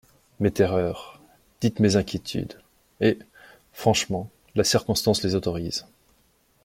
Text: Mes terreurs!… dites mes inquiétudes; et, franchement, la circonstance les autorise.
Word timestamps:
Mes 0.39 0.49
terreurs!… 0.49 1.19
dites 1.61 1.79
mes 1.79 1.95
inquiétudes; 1.95 2.57
et, 3.01 3.19
franchement, 3.71 4.31
la 4.55 4.63
circonstance 4.63 5.21
les 5.23 5.35
autorise. 5.35 5.85